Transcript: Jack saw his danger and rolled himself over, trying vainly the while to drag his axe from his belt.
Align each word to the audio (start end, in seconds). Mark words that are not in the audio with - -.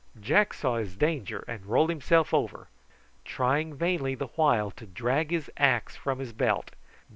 Jack 0.19 0.55
saw 0.55 0.77
his 0.77 0.95
danger 0.97 1.45
and 1.47 1.63
rolled 1.67 1.91
himself 1.91 2.33
over, 2.33 2.69
trying 3.23 3.75
vainly 3.75 4.15
the 4.15 4.29
while 4.29 4.71
to 4.71 4.87
drag 4.87 5.29
his 5.29 5.51
axe 5.57 5.95
from 5.95 6.17
his 6.17 6.33
belt. 6.33 6.71